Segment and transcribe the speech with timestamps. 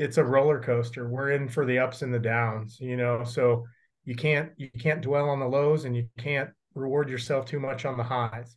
[0.00, 1.06] it's a roller coaster.
[1.06, 3.22] We're in for the ups and the downs, you know.
[3.22, 3.66] So
[4.04, 7.84] you can't you can't dwell on the lows and you can't reward yourself too much
[7.84, 8.56] on the highs.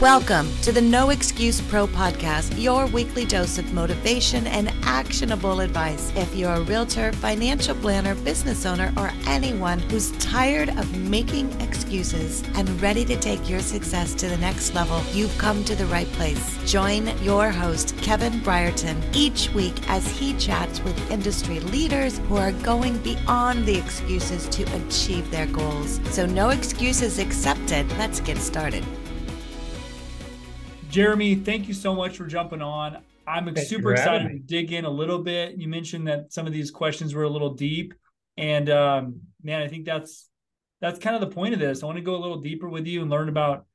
[0.00, 6.10] Welcome to the No Excuse Pro podcast, your weekly dose of motivation and actionable advice.
[6.16, 12.42] If you're a realtor, financial planner, business owner, or anyone who's tired of making excuses
[12.54, 16.10] and ready to take your success to the next level, you've come to the right
[16.12, 16.56] place.
[16.64, 22.52] Join your host, Kevin Brierton, each week as he chats with industry leaders who are
[22.52, 26.00] going beyond the excuses to achieve their goals.
[26.04, 27.86] So, no excuses accepted.
[27.98, 28.82] Let's get started.
[30.90, 32.98] Geremie, thank you so much for jumping on.
[33.24, 35.56] I'm super excited to dig in a little bit.
[35.56, 37.94] You mentioned that some of these questions were a little deep,
[38.36, 40.28] and um, man, I think that's
[40.80, 41.84] that's kind of the point of this.
[41.84, 43.66] I want to go a little deeper with you and learn about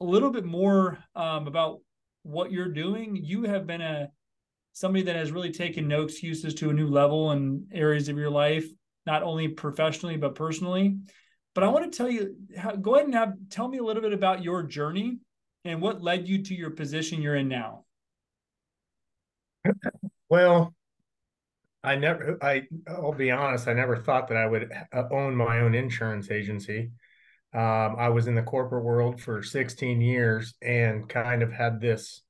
[0.00, 1.80] a little bit more um, about
[2.22, 3.16] what you're doing.
[3.16, 4.10] You have been a
[4.72, 8.30] somebody that has really taken no excuses to a new level in areas of your
[8.30, 8.66] life,
[9.04, 10.98] not only professionally but personally.
[11.56, 12.36] But I want to tell you,
[12.80, 15.18] go ahead and have tell me a little bit about your journey
[15.66, 17.84] and what led you to your position you're in now?
[20.28, 20.74] Well,
[21.82, 25.60] I never, I, I'll be honest, I never thought that I would uh, own my
[25.60, 26.90] own insurance agency.
[27.52, 32.22] Um, I was in the corporate world for 16 years and kind of had this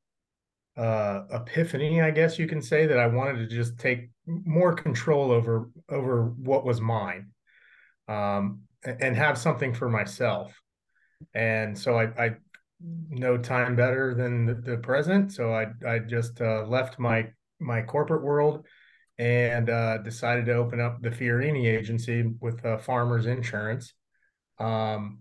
[0.76, 5.30] uh, epiphany, I guess you can say, that I wanted to just take more control
[5.30, 7.28] over over what was mine,
[8.08, 10.54] um, and have something for myself.
[11.34, 12.36] And so I, I
[12.80, 15.32] no time better than the, the present.
[15.32, 17.28] So I I just uh, left my
[17.60, 18.66] my corporate world
[19.18, 23.94] and uh, decided to open up the Fiorini agency with uh, Farmers Insurance.
[24.58, 25.20] Um,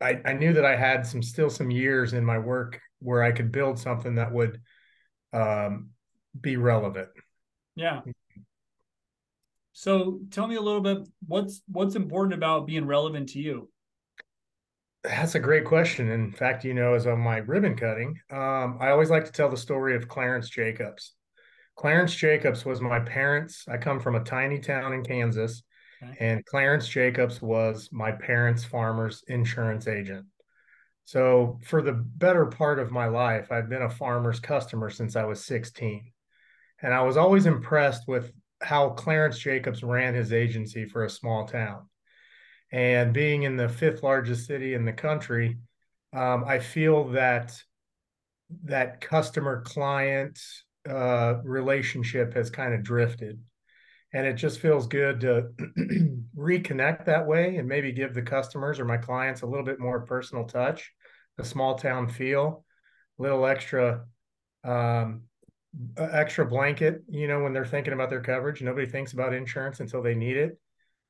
[0.00, 3.32] I, I knew that I had some still some years in my work where I
[3.32, 4.60] could build something that would
[5.32, 5.90] um,
[6.40, 7.08] be relevant.
[7.76, 8.00] Yeah.
[9.72, 13.70] So tell me a little bit what's what's important about being relevant to you.
[15.08, 16.10] That's a great question.
[16.10, 19.48] In fact, you know, as on my ribbon cutting, um, I always like to tell
[19.48, 21.14] the story of Clarence Jacobs.
[21.76, 23.64] Clarence Jacobs was my parents.
[23.68, 25.62] I come from a tiny town in Kansas,
[26.02, 26.14] okay.
[26.20, 30.26] and Clarence Jacobs was my parents' Farmers Insurance agent.
[31.06, 35.24] So, for the better part of my life, I've been a farmer's customer since I
[35.24, 36.12] was 16.
[36.82, 38.30] And I was always impressed with
[38.60, 41.88] how Clarence Jacobs ran his agency for a small town.
[42.70, 45.58] And being in the fifth largest city in the country,
[46.12, 47.54] um, I feel that
[48.64, 50.38] that customer client
[50.88, 53.40] uh, relationship has kind of drifted.
[54.12, 55.48] And it just feels good to
[56.36, 60.00] reconnect that way and maybe give the customers or my clients a little bit more
[60.00, 60.92] personal touch,
[61.38, 62.64] a small town feel,
[63.18, 64.04] a little extra
[64.64, 65.22] um,
[65.96, 68.62] extra blanket, you know, when they're thinking about their coverage.
[68.62, 70.58] Nobody thinks about insurance until they need it.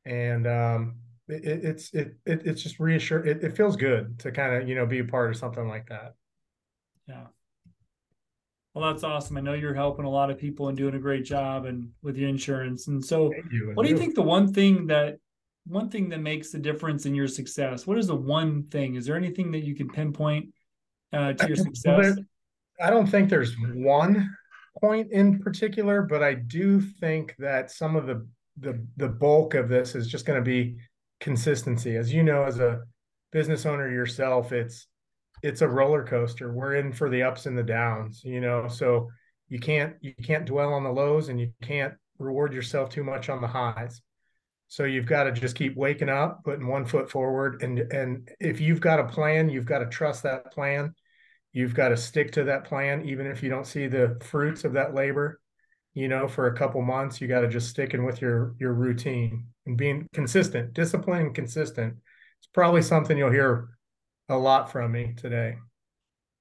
[0.04, 0.96] And um,
[1.28, 4.74] it, it's it, it it's just reassure it, it feels good to kind of you
[4.74, 6.14] know be a part of something like that.
[7.06, 7.26] Yeah.
[8.74, 9.36] Well that's awesome.
[9.36, 12.16] I know you're helping a lot of people and doing a great job and with
[12.16, 12.86] your insurance.
[12.86, 15.18] And so you, what do you think the one thing that
[15.66, 17.86] one thing that makes the difference in your success?
[17.86, 18.94] What is the one thing?
[18.94, 20.54] Is there anything that you can pinpoint
[21.12, 22.18] uh, to your success?
[22.80, 24.34] i don't think there's one
[24.80, 28.26] point in particular but i do think that some of the
[28.60, 30.76] the the bulk of this is just going to be
[31.20, 31.96] consistency.
[31.96, 32.80] As you know, as a
[33.32, 34.86] business owner yourself, it's
[35.42, 36.52] it's a roller coaster.
[36.52, 38.68] We're in for the ups and the downs, you know.
[38.68, 39.08] So
[39.48, 43.28] you can't you can't dwell on the lows and you can't reward yourself too much
[43.28, 44.00] on the highs.
[44.66, 48.60] So you've got to just keep waking up, putting one foot forward and and if
[48.60, 50.94] you've got a plan, you've got to trust that plan.
[51.52, 54.74] You've got to stick to that plan even if you don't see the fruits of
[54.74, 55.40] that labor
[55.98, 59.48] you know, for a couple months, you got to just sticking with your your routine
[59.66, 61.94] and being consistent, disciplined and consistent.
[62.38, 63.70] It's probably something you'll hear
[64.28, 65.56] a lot from me today.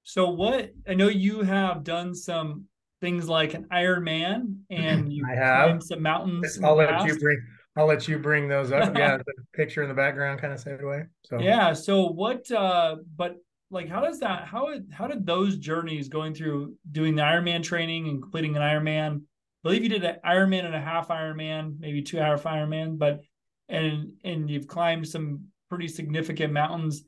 [0.03, 2.66] So what I know you have done some
[3.01, 6.59] things like an Ironman and you I have some mountains.
[6.64, 7.08] I'll let past.
[7.08, 7.41] you bring
[7.76, 8.96] I'll let you bring those up.
[8.96, 11.05] yeah, the picture in the background kind of say away.
[11.26, 11.73] So yeah.
[11.73, 13.37] So what uh but
[13.72, 18.08] like how does that how how did those journeys going through doing the Ironman training
[18.08, 19.22] and completing an Ironman
[19.64, 23.22] believe you did an Ironman and a half Ironman, maybe two half Ironman, but
[23.70, 27.04] and and you've climbed some pretty significant mountains.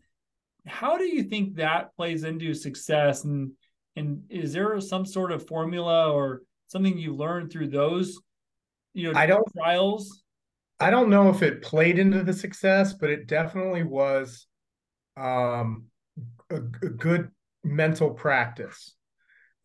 [0.65, 3.23] How do you think that plays into success?
[3.23, 3.51] And
[3.95, 8.19] and is there some sort of formula or something you learned through those,
[8.93, 10.23] you know, I don't trials?
[10.79, 14.47] I don't know if it played into the success, but it definitely was
[15.17, 15.85] um,
[16.49, 17.29] a, a good
[17.63, 18.95] mental practice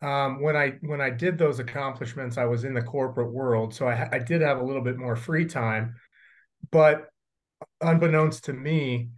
[0.01, 3.87] um, when I when I did those accomplishments, I was in the corporate world, so
[3.87, 5.95] I, I did have a little bit more free time.
[6.71, 7.09] But
[7.81, 9.09] unbeknownst to me,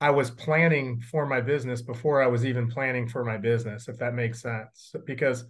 [0.00, 3.98] I was planning for my business before I was even planning for my business, if
[3.98, 4.94] that makes sense.
[5.04, 5.44] Because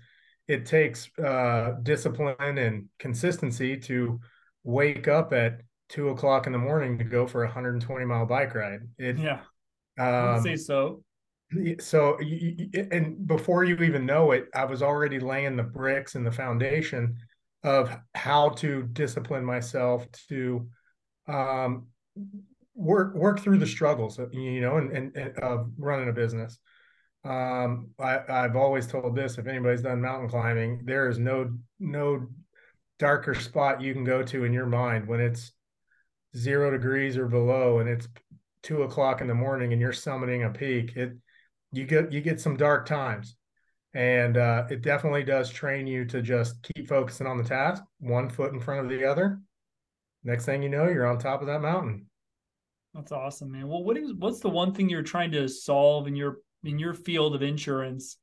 [0.49, 4.21] it takes uh, discipline and consistency to
[4.65, 8.55] wake up at two o'clock in the morning to go for a 120 mile bike
[8.55, 8.81] ride.
[8.99, 9.41] It, yeah,
[9.99, 11.04] um, I would say so.
[11.81, 12.19] So,
[12.91, 17.17] and before you even know it, I was already laying the bricks and the foundation
[17.63, 20.69] of how to discipline myself to
[21.27, 21.87] um,
[22.75, 26.59] work work through the struggles, you know, and, and, and of running a business.
[27.25, 32.27] Um, I, I've always told this: if anybody's done mountain climbing, there is no no
[32.99, 35.53] darker spot you can go to in your mind when it's
[36.37, 38.09] zero degrees or below and it's
[38.63, 40.97] two o'clock in the morning and you're summiting a peak.
[40.97, 41.13] It
[41.75, 43.37] you get you get some dark times,
[43.95, 48.29] and uh, it definitely does train you to just keep focusing on the task, one
[48.29, 49.41] foot in front of the other.
[50.23, 52.07] Next thing you know, you're on top of that mountain.
[52.95, 53.69] That's awesome, man.
[53.69, 56.95] Well, what is what's the one thing you're trying to solve in your in your
[56.95, 58.17] field of insurance?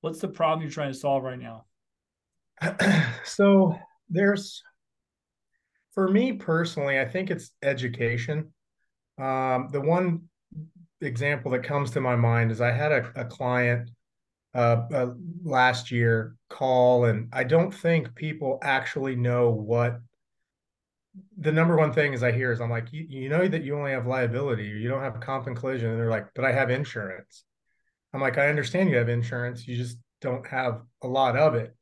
[0.00, 1.64] What's the problem you're trying to solve right now?
[3.24, 3.78] so
[4.08, 4.62] there's
[5.92, 8.52] for me personally, I think it's education.
[9.18, 10.28] Um, the one
[11.04, 13.90] example that comes to my mind is I had a, a client
[14.54, 15.10] uh, uh,
[15.42, 20.00] last year call, and I don't think people actually know what
[21.38, 23.76] the number one thing is I hear is I'm like, you, you know that you
[23.76, 26.70] only have liability, you don't have comp and collision, and they're like, but I have
[26.70, 27.44] insurance.
[28.12, 31.74] I'm like, I understand you have insurance, you just don't have a lot of it.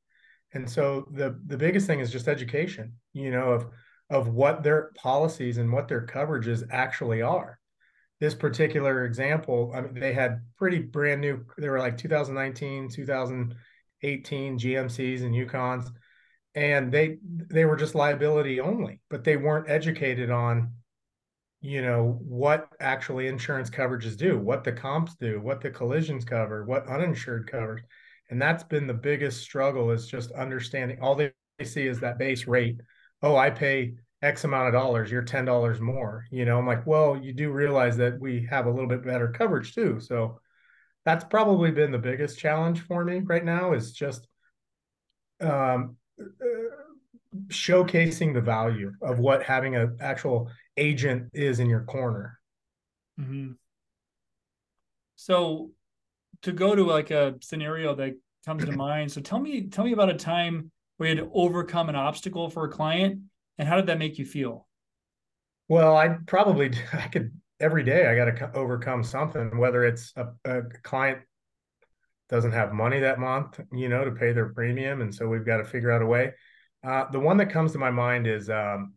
[0.54, 3.66] And so the the biggest thing is just education, you know, of
[4.10, 7.58] of what their policies and what their coverages actually are.
[8.22, 14.58] This particular example, I mean, they had pretty brand new, they were like 2019, 2018
[14.58, 15.90] GMCs and Yukons
[16.54, 20.72] and they they were just liability only but they weren't educated on
[21.60, 26.64] you know what actually insurance coverages do what the comps do what the collisions cover
[26.64, 27.80] what uninsured covers
[28.30, 31.32] and that's been the biggest struggle is just understanding all they
[31.64, 32.80] see is that base rate.
[33.22, 37.16] Oh i pay x amount of dollars you're $10 more you know i'm like well
[37.16, 40.38] you do realize that we have a little bit better coverage too so
[41.04, 44.26] that's probably been the biggest challenge for me right now is just
[45.40, 45.96] um,
[47.48, 52.38] showcasing the value of what having an actual agent is in your corner.
[53.20, 53.52] Mm-hmm.
[55.16, 55.70] So,
[56.42, 58.14] to go to like a scenario that
[58.46, 61.30] comes to mind, so tell me, tell me about a time where you had to
[61.34, 63.20] overcome an obstacle for a client,
[63.58, 64.66] and how did that make you feel?
[65.68, 70.28] Well, I probably I could every day I got to overcome something, whether it's a,
[70.44, 71.20] a client
[72.28, 75.58] doesn't have money that month, you know, to pay their premium, and so we've got
[75.58, 76.32] to figure out a way.
[76.82, 78.94] Uh, the one that comes to my mind is um,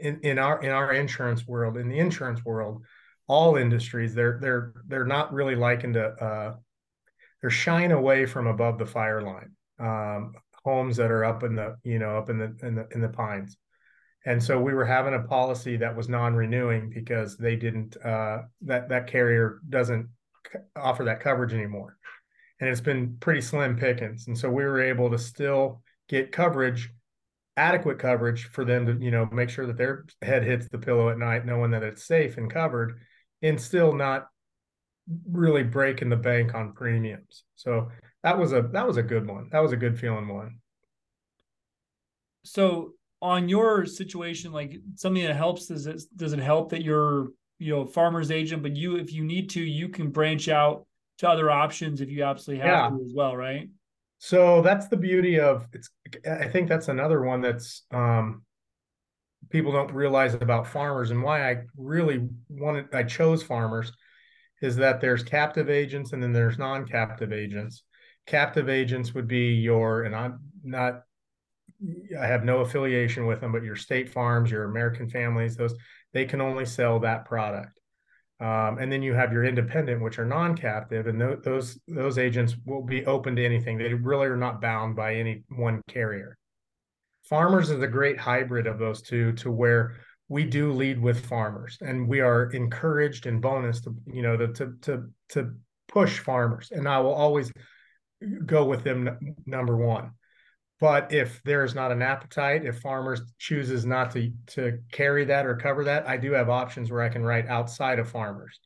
[0.00, 2.84] in in our in our insurance world, in the insurance world,
[3.26, 6.54] all industries they're they're they're not really liking to uh,
[7.40, 9.52] they're shying away from above the fire line.
[9.78, 10.34] Um,
[10.64, 13.08] homes that are up in the you know up in the in the in the
[13.08, 13.56] pines
[14.24, 18.88] and so we were having a policy that was non-renewing because they didn't uh, that
[18.88, 20.08] that carrier doesn't
[20.76, 21.96] offer that coverage anymore
[22.62, 24.28] and it's been pretty slim pickings.
[24.28, 26.90] And so we were able to still get coverage,
[27.56, 31.10] adequate coverage for them to, you know, make sure that their head hits the pillow
[31.10, 33.00] at night, knowing that it's safe and covered,
[33.42, 34.28] and still not
[35.28, 37.42] really breaking the bank on premiums.
[37.56, 37.90] So
[38.22, 39.48] that was a that was a good one.
[39.50, 40.60] That was a good feeling one.
[42.44, 47.28] So on your situation, like something that helps, does it does it help that you're
[47.58, 50.84] you know farmer's agent, but you if you need to, you can branch out
[51.18, 52.96] to other options if you absolutely have yeah.
[52.98, 53.68] to as well, right?
[54.18, 55.88] So that's the beauty of it's.
[56.28, 58.42] I think that's another one that's um,
[59.50, 62.92] people don't realize about farmers and why I really wanted.
[62.92, 63.92] I chose farmers
[64.60, 67.82] is that there's captive agents and then there's non-captive agents.
[68.26, 71.02] Captive agents would be your and I'm not.
[72.20, 75.74] I have no affiliation with them, but your state farms, your American families, those
[76.12, 77.78] they can only sell that product.
[78.40, 82.56] Um, and then you have your independent, which are non-captive, and th- those those agents
[82.66, 83.78] will be open to anything.
[83.78, 86.36] They really are not bound by any one carrier.
[87.24, 89.96] Farmers is a great hybrid of those two, to where
[90.28, 94.48] we do lead with farmers, and we are encouraged and bonus to you know to
[94.48, 95.54] to to, to
[95.86, 97.52] push farmers, and I will always
[98.44, 100.12] go with them n- number one.
[100.82, 105.54] But if there's not an appetite, if farmers chooses not to to carry that or
[105.54, 108.58] cover that, I do have options where I can write outside of farmers.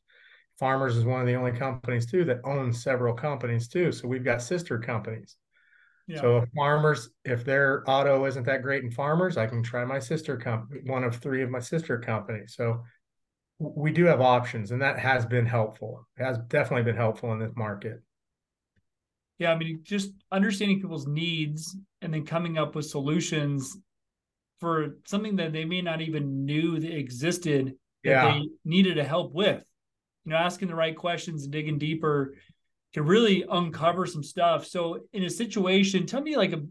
[0.58, 3.92] Farmers is one of the only companies too that owns several companies too.
[3.92, 5.36] So we've got sister companies.
[6.06, 6.22] Yeah.
[6.22, 9.98] So if farmers, if their auto isn't that great in farmers, I can try my
[9.98, 12.54] sister company, one of three of my sister companies.
[12.56, 12.82] So
[13.58, 16.08] we do have options, and that has been helpful.
[16.16, 18.00] It has definitely been helpful in this market.
[19.38, 23.76] Yeah, I mean, just understanding people's needs and then coming up with solutions
[24.60, 27.74] for something that they may not even knew that existed
[28.04, 29.62] that they needed a help with.
[30.24, 32.34] You know, asking the right questions and digging deeper
[32.94, 34.66] can really uncover some stuff.
[34.66, 36.62] So, in a situation, tell me like a,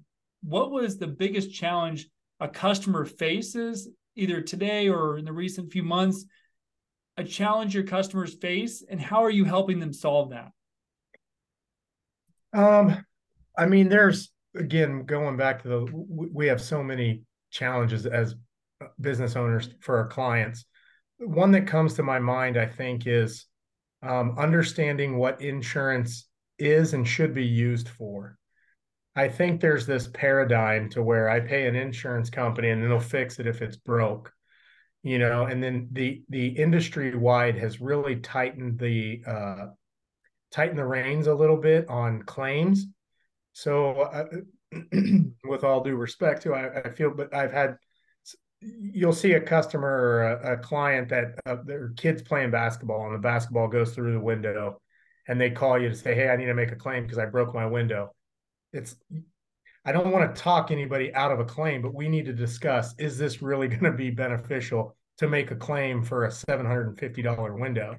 [0.42, 2.08] what was the biggest challenge
[2.40, 6.26] a customer faces either today or in the recent few months?
[7.18, 10.52] A challenge your customers face, and how are you helping them solve that?
[12.56, 13.04] Um,
[13.58, 18.36] I mean, there's again going back to the we have so many challenges as
[19.00, 20.66] business owners for our clients.
[21.18, 23.46] One that comes to my mind, I think, is
[24.02, 28.38] um, understanding what insurance is and should be used for.
[29.16, 33.40] I think there's this paradigm to where I pay an insurance company and they'll fix
[33.40, 34.32] it if it's broke,
[35.04, 35.46] you know.
[35.46, 39.66] And then the the industry wide has really tightened the uh,
[40.56, 42.86] tightened the reins a little bit on claims.
[43.52, 44.26] So, uh,
[45.44, 47.78] with all due respect, to I, I feel, but I've had
[48.62, 53.14] you'll see a customer or a, a client that uh, their kids playing basketball and
[53.14, 54.82] the basketball goes through the window
[55.28, 57.26] and they call you to say hey i need to make a claim because i
[57.26, 58.10] broke my window
[58.74, 58.96] it's
[59.84, 62.96] i don't want to talk anybody out of a claim but we need to discuss
[62.98, 67.96] is this really going to be beneficial to make a claim for a $750 window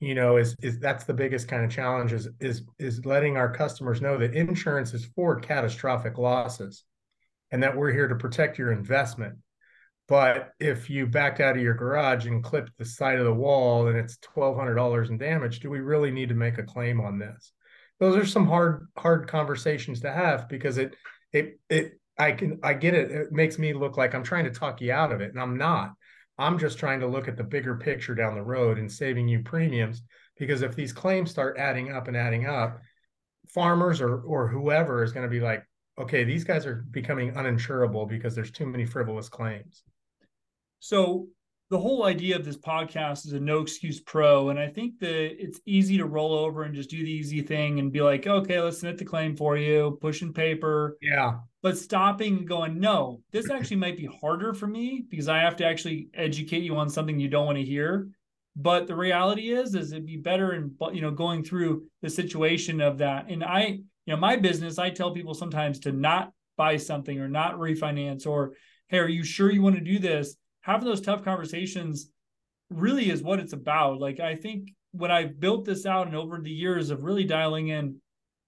[0.00, 3.52] you know is is that's the biggest kind of challenge is is is letting our
[3.52, 6.84] customers know that insurance is for catastrophic losses
[7.50, 9.34] and that we're here to protect your investment
[10.08, 13.88] but if you backed out of your garage and clipped the side of the wall
[13.88, 17.52] and it's $1,200 in damage, do we really need to make a claim on this?
[18.00, 20.96] Those are some hard, hard conversations to have because it,
[21.34, 23.10] it, it, I can, I get it.
[23.10, 25.58] It makes me look like I'm trying to talk you out of it and I'm
[25.58, 25.92] not.
[26.38, 29.42] I'm just trying to look at the bigger picture down the road and saving you
[29.42, 30.02] premiums
[30.38, 32.80] because if these claims start adding up and adding up,
[33.48, 35.64] farmers or, or whoever is going to be like,
[35.98, 39.82] okay, these guys are becoming uninsurable because there's too many frivolous claims.
[40.78, 41.26] So
[41.70, 44.50] the whole idea of this podcast is a no excuse pro.
[44.50, 47.78] And I think that it's easy to roll over and just do the easy thing
[47.78, 50.96] and be like, okay, let's submit the claim for you, pushing paper.
[51.02, 51.38] Yeah.
[51.62, 55.56] But stopping and going, no, this actually might be harder for me because I have
[55.56, 58.08] to actually educate you on something you don't want to hear.
[58.54, 62.80] But the reality is, is it'd be better in you know going through the situation
[62.80, 63.28] of that.
[63.28, 67.28] And I, you know, my business, I tell people sometimes to not buy something or
[67.28, 68.54] not refinance or,
[68.88, 70.36] hey, are you sure you want to do this?
[70.68, 72.10] having those tough conversations
[72.68, 73.98] really is what it's about.
[73.98, 77.68] Like I think when I built this out and over the years of really dialing
[77.68, 77.96] in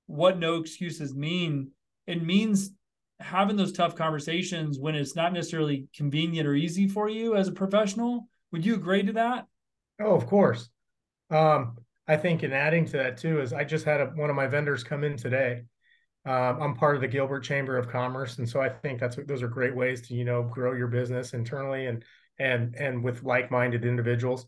[0.06, 1.70] what no excuses mean,
[2.06, 2.72] it means
[3.20, 7.52] having those tough conversations when it's not necessarily convenient or easy for you as a
[7.52, 8.28] professional.
[8.52, 9.46] Would you agree to that?
[10.00, 10.68] Oh, of course.
[11.30, 11.76] Um,
[12.08, 14.46] I think in adding to that too is I just had a, one of my
[14.46, 15.62] vendors come in today.
[16.26, 19.42] Um, I'm part of the Gilbert Chamber of Commerce, and so I think that's those
[19.42, 22.04] are great ways to you know grow your business internally and
[22.38, 24.46] and and with like-minded individuals.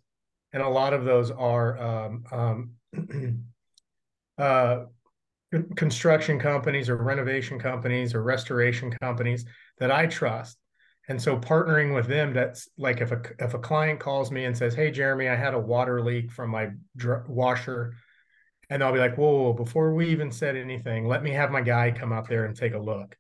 [0.52, 3.45] And a lot of those are um, um,
[4.38, 4.85] uh,
[5.76, 9.44] construction companies or renovation companies or restoration companies
[9.78, 10.59] that I trust.
[11.09, 14.56] And so partnering with them, that's like if a if a client calls me and
[14.56, 17.94] says, "Hey, Geremie, I had a water leak from my dr- washer
[18.73, 21.61] and I'll be like, whoa, whoa, before we even said anything, let me have my
[21.61, 23.14] guy come out there and take a look.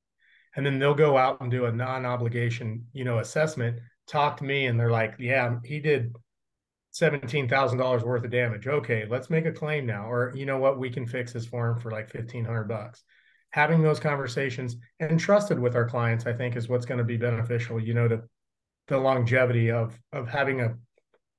[0.56, 4.64] And then they'll go out and do a non-obligation, you know, assessment, talk to me,
[4.64, 6.16] and they're like, yeah, he did
[6.92, 8.68] seventeen thousand dollars worth of damage.
[8.68, 11.70] Okay, let's make a claim now, or you know what, we can fix this for
[11.70, 13.02] him for like fifteen hundred bucks.
[13.50, 17.16] Having those conversations and trusted with our clients, I think, is what's going to be
[17.16, 17.80] beneficial.
[17.80, 18.22] You know, to
[18.88, 20.74] the longevity of of having a,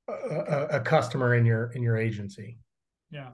[0.07, 2.59] a, a customer in your in your agency.
[3.09, 3.29] Yeah.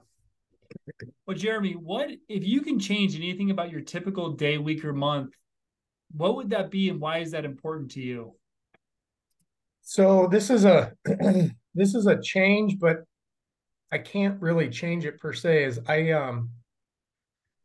[1.26, 5.34] Well, Geremie, what if you can change anything about your typical day, week, or month?
[6.12, 8.34] What would that be, and why is that important to you?
[9.90, 10.92] So this is a
[11.74, 12.98] this is a change, but
[13.90, 15.64] I can't really change it per se.
[15.64, 16.50] Is I um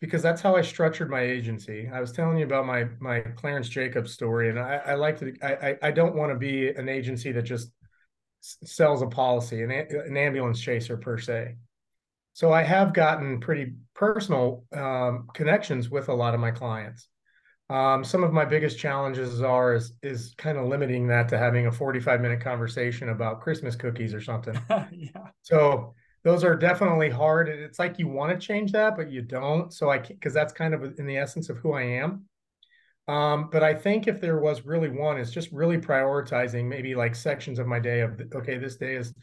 [0.01, 1.87] because that's how I structured my agency.
[1.87, 5.33] I was telling you about my my Clarence Jacobs story, and I, I like to.
[5.43, 7.69] I I don't want to be an agency that just
[8.41, 11.53] sells a policy, an, an ambulance chaser per se.
[12.33, 17.07] So I have gotten pretty personal um, connections with a lot of my clients.
[17.69, 21.65] Um, some of my biggest challenges are is, is kind of limiting that to having
[21.65, 24.59] a 45 minute conversation about Christmas cookies or something.
[24.91, 25.29] yeah.
[25.41, 27.49] So those are definitely hard.
[27.49, 29.73] It's like you want to change that, but you don't.
[29.73, 32.25] So I can't, because that's kind of in the essence of who I am.
[33.07, 37.15] Um, but I think if there was really one, it's just really prioritizing maybe like
[37.15, 39.13] sections of my day of, okay, this day is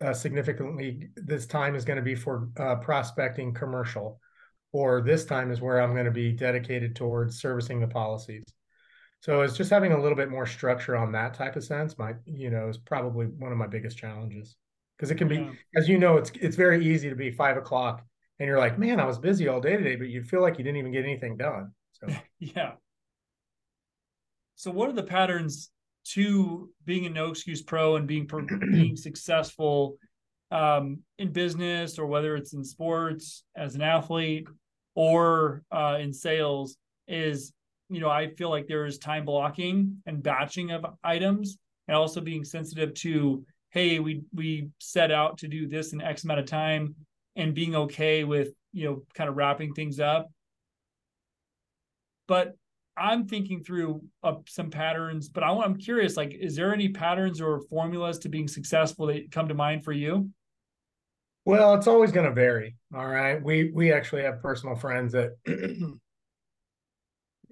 [0.00, 4.20] uh, significantly, this time is going to be for uh, prospecting commercial,
[4.72, 8.44] or this time is where I'm going to be dedicated towards servicing the policies.
[9.20, 11.98] So it's just having a little bit more structure on that type of sense.
[11.98, 14.56] My, you know, is probably one of my biggest challenges
[14.96, 15.50] because it can be, yeah.
[15.76, 18.02] as you know, it's it's very easy to be five o'clock
[18.40, 20.64] and you're like, man, I was busy all day today, but you feel like you
[20.64, 21.72] didn't even get anything done.
[21.92, 22.08] So
[22.38, 22.72] yeah.
[24.56, 25.70] So what are the patterns
[26.12, 28.28] to being a no excuse pro and being
[28.72, 29.98] being successful
[30.50, 34.48] um, in business or whether it's in sports as an athlete
[35.00, 36.76] or uh, in sales
[37.08, 37.52] is
[37.88, 41.56] you know I feel like there is time blocking and batching of items
[41.88, 46.24] and also being sensitive to hey, we we set out to do this in X
[46.24, 46.94] amount of time
[47.36, 50.30] and being okay with, you know, kind of wrapping things up.
[52.26, 52.56] But
[52.96, 57.40] I'm thinking through uh, some patterns, but I, I'm curious, like, is there any patterns
[57.40, 60.30] or formulas to being successful that come to mind for you?
[61.50, 62.76] Well, it's always going to vary.
[62.94, 63.42] All right.
[63.42, 65.32] We we actually have personal friends that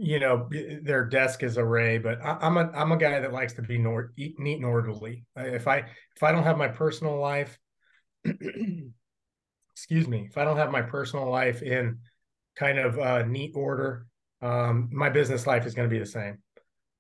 [0.01, 0.49] you know
[0.83, 3.79] their desk is array but I, am a i'm a guy that likes to be
[3.79, 7.59] nor- neat and orderly if i if i don't have my personal life
[8.25, 11.99] excuse me if i don't have my personal life in
[12.55, 14.07] kind of uh, neat order
[14.41, 16.39] um, my business life is going to be the same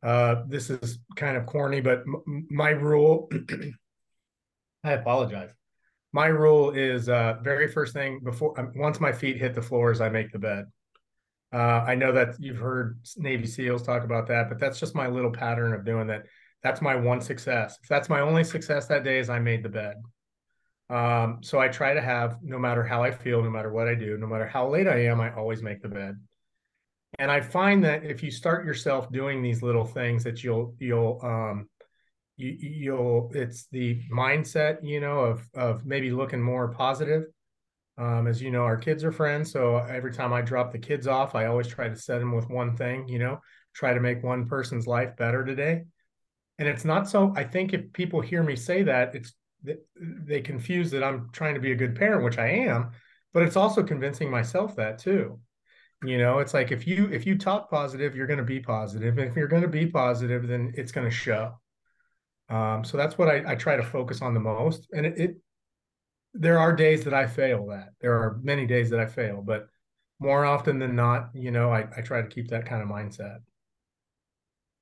[0.02, 3.30] uh, this is kind of corny but m- my rule
[4.82, 5.52] i apologize
[6.12, 10.00] my rule is uh, very first thing before um, once my feet hit the floors
[10.00, 10.66] i make the bed
[11.52, 15.06] uh, I know that you've heard Navy SEALs talk about that, but that's just my
[15.06, 16.24] little pattern of doing that.
[16.62, 17.78] That's my one success.
[17.82, 19.96] If that's my only success that day, is I made the bed.
[20.90, 23.94] Um, so I try to have, no matter how I feel, no matter what I
[23.94, 26.16] do, no matter how late I am, I always make the bed.
[27.18, 31.18] And I find that if you start yourself doing these little things, that you'll you'll
[31.22, 31.68] um,
[32.38, 37.24] you, you'll it's the mindset, you know, of of maybe looking more positive
[37.98, 39.50] um, as you know, our kids are friends.
[39.50, 42.48] So every time I drop the kids off, I always try to set them with
[42.48, 43.40] one thing, you know,
[43.74, 45.82] try to make one person's life better today.
[46.60, 49.34] And it's not so, I think if people hear me say that, it's
[50.00, 52.92] they confuse that I'm trying to be a good parent, which I am,
[53.32, 55.40] but it's also convincing myself that too.
[56.04, 59.18] You know, it's like if you if you talk positive, you're going to be positive.
[59.18, 61.58] And if you're going to be positive, then it's going to show.
[62.48, 64.88] Um, so that's what I, I try to focus on the most.
[64.92, 65.36] And it, it
[66.34, 67.90] there are days that I fail that.
[68.00, 69.68] There are many days that I fail, but
[70.20, 73.38] more often than not, you know, I, I try to keep that kind of mindset.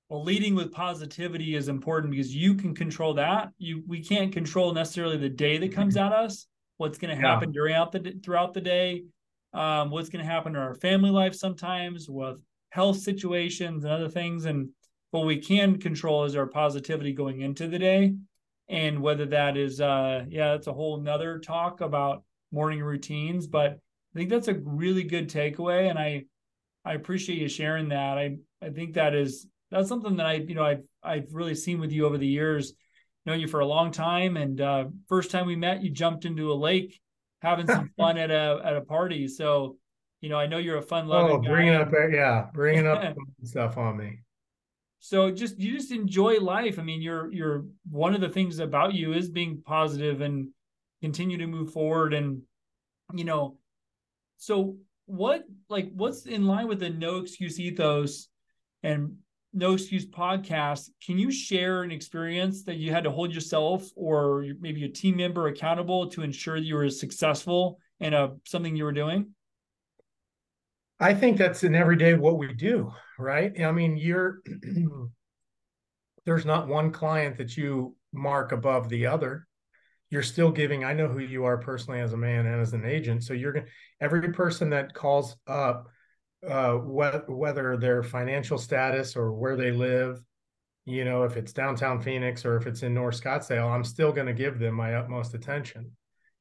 [0.08, 3.50] Well, leading with positivity is important because you can control that.
[3.58, 6.46] You we can't control necessarily the day that comes at us.
[6.76, 7.54] What's going to happen yeah.
[7.54, 9.04] during out the throughout the day?
[9.52, 12.36] Um, what's going to happen in our family life sometimes with
[12.70, 14.44] health situations and other things.
[14.44, 14.68] And
[15.10, 18.14] what we can control is our positivity going into the day.
[18.68, 23.78] And whether that is uh yeah that's a whole nother talk about morning routines but
[24.14, 25.88] i think that's a really good takeaway.
[25.88, 26.24] And i
[26.84, 28.18] i appreciate you sharing that.
[28.18, 31.78] I i think that is that's something that i you know i've i've really seen
[31.78, 32.72] with you over the years
[33.24, 34.36] know you for a long time.
[34.36, 37.00] And uh first time we met you jumped into a lake
[37.42, 39.28] having some fun at a at a party.
[39.28, 39.76] So
[40.20, 43.14] you know i know you're a fun loving oh bringing up yeah bringing up
[43.44, 44.18] stuff on me
[45.00, 46.78] so just you just enjoy life.
[46.78, 50.48] I mean you're you're one of the things about you is being positive and
[51.02, 52.42] continue to move forward and
[53.14, 53.58] you know
[54.38, 58.28] so what like what's in line with the no excuse ethos
[58.82, 59.16] and
[59.52, 60.90] no excuse podcast?
[61.04, 65.16] Can you share an experience that you had to hold yourself or maybe a team
[65.16, 69.28] member accountable to ensure you were successful in a something you were doing
[70.98, 73.52] I think that's in everyday what we do, right?
[73.60, 74.40] I mean, you're
[76.24, 79.46] there's not one client that you mark above the other.
[80.10, 80.84] You're still giving.
[80.84, 83.24] I know who you are personally as a man and as an agent.
[83.24, 83.66] So you're going
[84.00, 85.88] every person that calls up,
[86.46, 90.20] uh, wh- whether their financial status or where they live,
[90.86, 94.28] you know, if it's downtown Phoenix or if it's in North Scottsdale, I'm still going
[94.28, 95.90] to give them my utmost attention.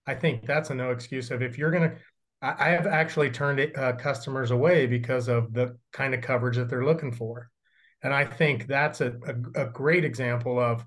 [0.05, 1.97] I think that's a no excuse of if you're going to
[2.57, 6.85] I, have actually turned uh, customers away because of the kind of coverage that they're
[6.85, 7.49] looking for.
[8.03, 10.85] And I think that's a, a, a great example of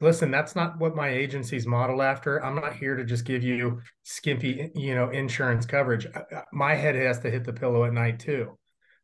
[0.00, 2.44] listen, that's not what my agency's modeled after.
[2.44, 6.06] I'm not here to just give you skimpy, you know, insurance coverage.
[6.52, 8.58] My head has to hit the pillow at night too.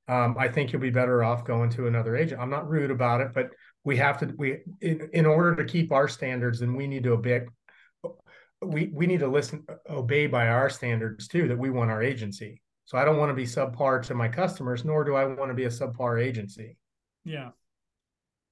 [0.09, 2.41] Um, I think you'll be better off going to another agent.
[2.41, 3.51] I'm not rude about it, but
[3.85, 7.13] we have to we in, in order to keep our standards, then we need to
[7.13, 7.43] obey
[8.63, 12.61] we we need to listen obey by our standards too that we want our agency.
[12.85, 15.55] So i don't want to be subpar to my customers nor do i want to
[15.55, 16.77] be a subpar agency.
[17.25, 17.51] Yeah.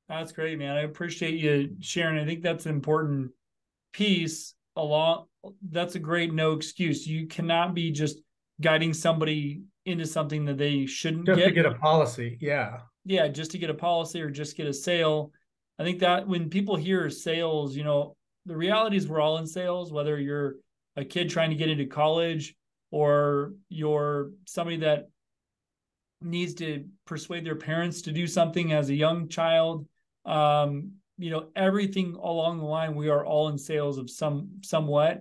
[0.09, 0.77] That's great man.
[0.77, 2.19] I appreciate you sharing.
[2.19, 3.31] I think that's an important
[3.93, 5.27] piece along
[5.71, 7.07] that's a great no excuse.
[7.07, 8.19] You cannot be just
[8.61, 11.47] guiding somebody into something that they shouldn't just get.
[11.47, 12.81] to get a policy yeah.
[13.05, 15.33] Yeah just to get a policy or just get a sale.
[15.79, 18.17] I think that when people hear sales you know
[18.49, 20.57] the reality is we're all in sales, whether you're
[20.97, 22.57] a kid trying to get into college
[22.91, 25.11] or you're somebody that
[26.23, 29.87] needs to persuade their parents to do something as a young child.
[30.25, 35.21] Um, you know, everything along the line, we are all in sales of some somewhat.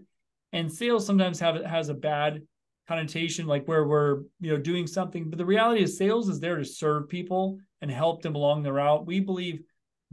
[0.53, 2.41] And sales sometimes have has a bad
[2.87, 5.29] connotation, like where we're, you know, doing something.
[5.29, 8.71] But the reality is sales is there to serve people and help them along the
[8.71, 9.05] route.
[9.05, 9.61] We believe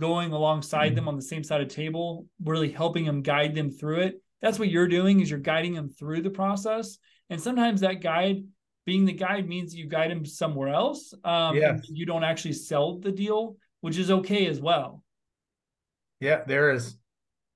[0.01, 0.97] going alongside mm-hmm.
[0.97, 4.23] them on the same side of table, really helping them guide them through it.
[4.43, 6.99] That's what you're doing is you're guiding them through the process.
[7.31, 8.45] And sometimes that guide,
[8.85, 11.15] being the guide means you guide them somewhere else.
[11.25, 11.81] Um, yes.
[11.89, 15.03] you don't actually sell the deal, which is okay as well.
[16.21, 16.97] Yeah, there is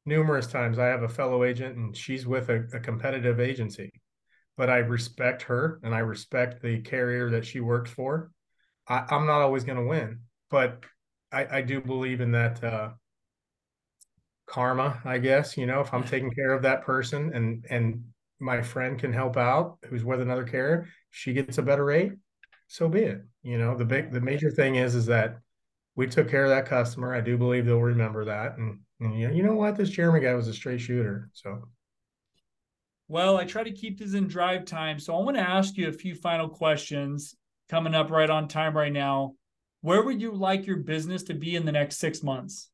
[0.07, 3.93] numerous times I have a fellow agent and she's with a, a competitive agency,
[4.57, 8.31] but I respect her and I respect the carrier that she works for.
[8.89, 10.21] I, I'm not always going to win,
[10.51, 10.85] but
[11.33, 12.91] I, I do believe in that uh,
[14.47, 18.05] karma, I guess, you know, if I'm taking care of that person and and
[18.41, 22.13] my friend can help out who's with another carrier, she gets a better rate,
[22.67, 23.23] so be it.
[23.43, 25.39] You know, the big the major thing is is that
[25.97, 27.15] we took care of that customer.
[27.15, 28.57] I do believe they'll remember that.
[28.57, 29.77] And, and you, know, you know what?
[29.77, 31.29] This Geremie guy was a straight shooter.
[31.33, 31.69] So
[33.09, 34.99] well, I try to keep this in drive time.
[34.99, 37.35] So I want to ask you a few final questions
[37.69, 39.35] coming up right on time right now
[39.89, 42.69] where would you like your business to be in the next six months?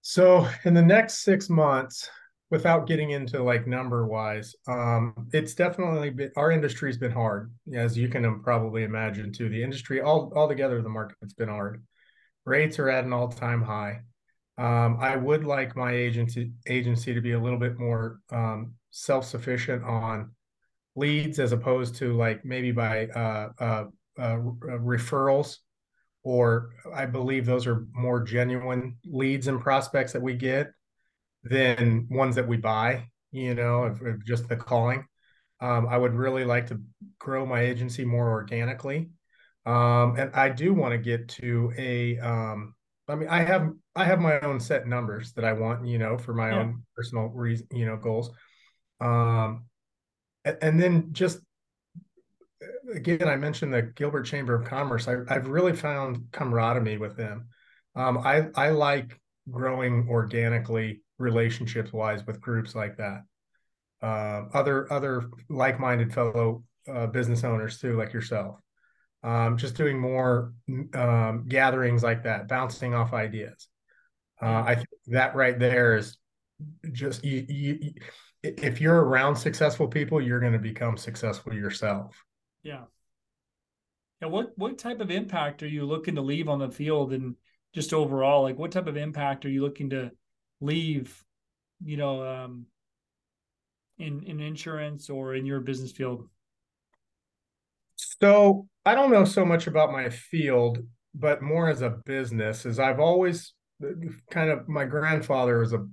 [0.00, 2.08] So, in the next six months,
[2.52, 7.98] without getting into like number wise, um, it's definitely been our industry's been hard, as
[7.98, 9.32] you can probably imagine.
[9.32, 11.82] Too, the industry all altogether, the market's been hard.
[12.44, 14.02] Rates are at an all time high.
[14.56, 19.24] Um, I would like my agency agency to be a little bit more um, self
[19.24, 20.30] sufficient on
[20.94, 23.84] leads as opposed to like maybe by uh, uh,
[24.18, 25.58] uh, uh, referrals,
[26.22, 30.72] or I believe those are more genuine leads and prospects that we get
[31.42, 33.08] than ones that we buy.
[33.32, 35.06] You know, of, of just the calling.
[35.60, 36.80] Um, I would really like to
[37.18, 39.10] grow my agency more organically,
[39.66, 42.18] um, and I do want to get to a.
[42.18, 42.74] Um,
[43.08, 46.16] I mean, I have I have my own set numbers that I want, you know,
[46.16, 46.60] for my yeah.
[46.60, 48.30] own personal reason, you know, goals.
[49.00, 49.66] Um,
[50.44, 51.38] and, and then just
[52.92, 55.08] again, I mentioned the Gilbert Chamber of Commerce.
[55.08, 57.48] I, have really found camaraderie with them.
[57.94, 59.20] Um, I I like
[59.50, 63.22] growing organically, relationships wise, with groups like that.
[64.02, 68.58] Uh, other other like minded fellow uh, business owners too, like yourself.
[69.22, 70.52] Um, just doing more
[70.94, 73.68] um, gatherings like that, bouncing off ideas.
[74.42, 76.18] Uh, I think that right there is
[76.92, 77.92] just you, you,
[78.42, 82.22] if you're around successful people, you're going to become successful yourself.
[82.64, 82.84] Yeah.
[84.20, 84.28] Yeah.
[84.28, 87.36] What what type of impact are you looking to leave on the field and
[87.72, 88.42] just overall?
[88.42, 90.10] Like what type of impact are you looking to
[90.60, 91.22] leave,
[91.84, 92.66] you know, um,
[93.98, 96.28] in in insurance or in your business field?
[97.96, 100.78] So I don't know so much about my field,
[101.14, 103.52] but more as a business, as I've always
[104.30, 105.84] kind of my grandfather was a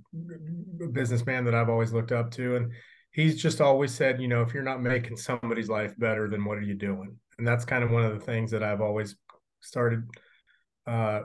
[0.91, 2.55] businessman that I've always looked up to.
[2.55, 2.71] And
[3.11, 6.57] he's just always said, you know, if you're not making somebody's life better, then what
[6.57, 7.17] are you doing?
[7.37, 9.15] And that's kind of one of the things that I've always
[9.59, 10.03] started
[10.87, 11.21] uh,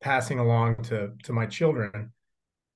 [0.00, 2.12] passing along to to my children.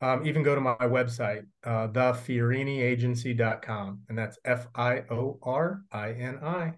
[0.00, 6.74] um, even go to my website, uh, thefioriniagency.com, and that's F-I-O-R-I-N-I.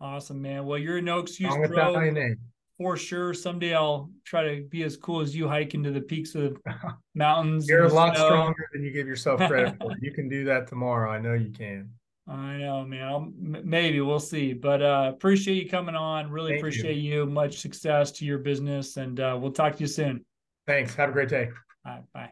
[0.00, 0.64] Awesome, man.
[0.64, 2.38] Well, you're no excuse pro name.
[2.78, 3.34] For sure.
[3.34, 6.74] Someday I'll try to be as cool as you hike into the peaks of the
[7.14, 7.68] mountains.
[7.68, 8.26] You're a lot snow.
[8.26, 9.92] stronger than you give yourself credit for.
[10.00, 11.10] You can do that tomorrow.
[11.10, 11.90] I know you can.
[12.26, 13.06] I know, man.
[13.06, 16.30] I'll, maybe we'll see, but uh, appreciate you coming on.
[16.30, 17.20] Really Thank appreciate you.
[17.20, 17.26] you.
[17.26, 20.24] Much success to your business, and uh, we'll talk to you soon.
[20.66, 20.94] Thanks.
[20.94, 21.50] Have a great day.
[21.84, 22.30] All right, bye.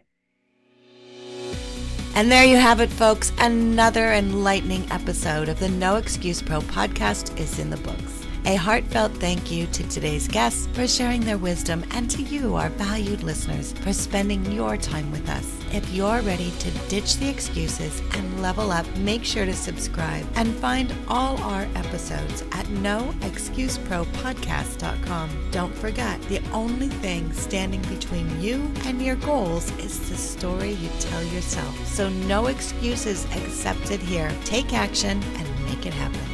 [2.15, 3.33] And there you have it, folks.
[3.39, 8.22] Another enlightening episode of the No Excuse Pro podcast is in the books.
[8.45, 12.71] A heartfelt thank you to today's guests for sharing their wisdom and to you, our
[12.71, 15.57] valued listeners, for spending your time with us.
[15.73, 20.53] If you're ready to ditch the excuses and level up, make sure to subscribe and
[20.57, 25.49] find all our episodes at noexcusepropodcast.com.
[25.53, 30.89] Don't forget, the only thing standing between you and your goals is the story you
[30.99, 31.87] tell yourself.
[31.87, 34.33] So no excuses accepted here.
[34.45, 36.32] Take action and make it happen.